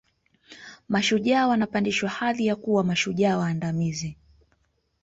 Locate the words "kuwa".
2.55-2.83